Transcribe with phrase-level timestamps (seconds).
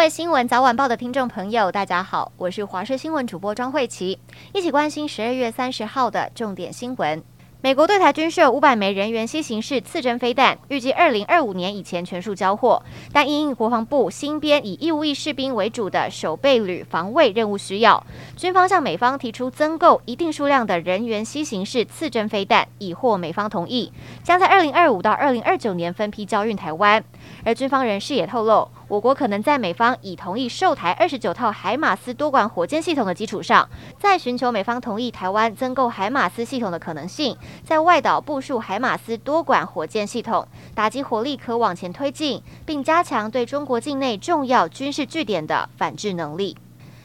[0.00, 4.18] 各位新闻早晚报的听众朋友，大家好，我是华视新闻主播庄慧琪，
[4.54, 7.22] 一起关心十二月三十号的重点新闻。
[7.60, 12.82] 美国对台军售五百枚人员 C 型式刺针飞弹，预计二零二五年以前全数交货。
[13.12, 18.02] 但因应国防部新编以义务役士兵为主的守备旅防卫任务需要，
[18.34, 23.92] 军方向美方提出增购一定数量的人员 C 型式刺针飞弹，已获美方同意，
[24.22, 27.04] 将在二零二五到二零二九年分批交运台湾。
[27.44, 33.68] 而军方人士也透露，我国可能在美方已同意售台二十九套海马斯多管火箭系统的基础上，
[34.00, 46.56] 再寻求美方同意台湾增购海马斯系统的可能性，在外岛部署海马斯多管火箭系统，打击火力可往前推进，并加强对中国境内重要军事据点的反制能力。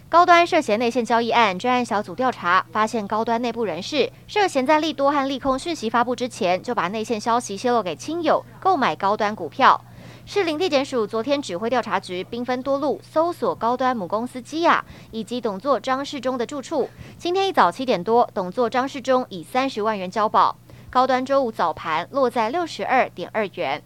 [0.09, 9.79] 高端涉嫌内线交易案专案小组调查发现，高端内部人士涉嫌在利多和利空讯息发布之前，就把内线消息泄露给亲友购买高端股票。
[10.27, 16.89] 市林地检署昨天指挥调查局兵分多路搜索高端母公司基亚以及董座张世忠的住处。
[17.15, 20.57] 今天一早七点多，董座张世忠以三十万元交保。
[20.89, 23.83] 高端周五早盘落在六十二点二元。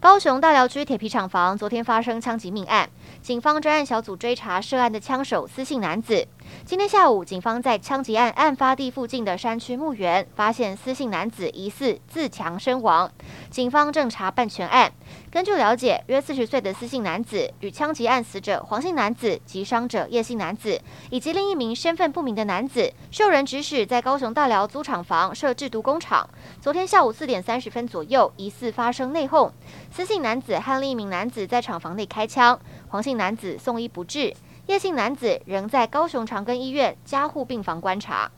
[0.00, 2.90] 高雄大寮区铁皮厂房昨天发生枪击命案。
[3.20, 6.26] 警方专案小组追查涉案的枪手私姓男子。
[6.64, 13.10] 今天下午，警方在枪击案案发地附近的山区墓园发现私姓男子疑似自强身亡。
[13.50, 14.90] 警方正查办全案。
[15.30, 26.26] 根据了解，约四十岁的私姓男子与枪击案死者黄姓男子及伤者叶姓男子以及另一名身份不明的男子，受人指使在高雄大寮租厂房设制毒工厂。
[26.62, 29.50] 昨天下午四点三十分左右，疑似发生内讧，
[29.90, 32.58] 私姓男子和另一名男子在厂房内开枪。
[32.98, 34.34] 黄姓男子送医不治，
[34.66, 38.28] 叶姓男子仍在高雄长庚医院加护病房观察。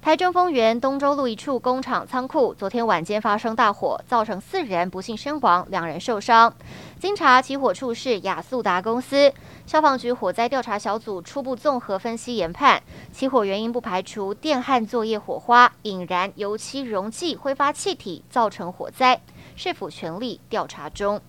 [0.00, 6.54] 台中丰原东州路一处工厂仓库昨天晚间发生大火，造成四人不幸身亡，两人受伤。
[7.00, 9.32] 经查，起火处是亚速达公司。
[9.66, 12.80] 消防局火灾调查小组初步综合分析研判，
[13.12, 19.20] 起火原因不排除电焊作业火花引燃油漆容器挥发气体造成火灾，
[19.56, 21.20] 是否全力调查中。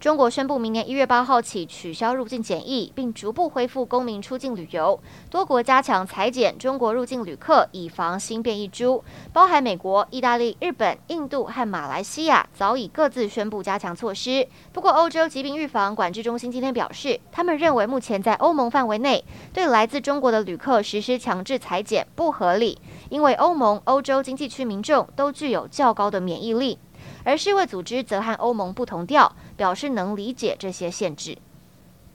[0.00, 4.98] 中国宣布，明年一月八号起取消入境检疫，并逐步恢复公民出境旅游。
[5.28, 9.04] 多国加强裁减中国入境旅客，以防新变异株。
[9.30, 14.48] 包含美国、意大利、日本、印度和马来西亚早已各自宣布加强措施。
[14.72, 19.22] 不过，欧洲疾病预防管制中心今天表示，他们认为目前在欧盟范围内
[19.52, 22.78] 对来自中国的旅客实施强制采检不合理，
[23.10, 26.78] 因为欧盟、欧洲经济区民众都具有较高的免疫力。
[27.24, 29.30] 而世卫组织则和欧盟不同调，
[29.60, 31.36] 表示能理解这些限制。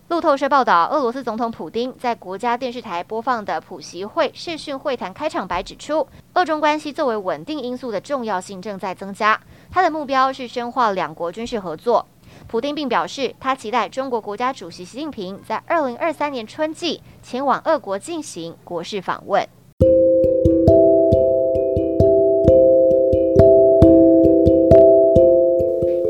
[0.08, 9.40] 路透社报道，俄罗斯总统普丁在国家电视台播放的普习会视讯会谈开场白指出，俄中关系作为稳定因素的重要性正在增加。
[9.70, 12.08] 他的目标是深化两国军事合作。
[12.48, 19.48] 普丁并表示，他期待中国国家主席习近平在二零二三年春季前往俄国进行国事访问。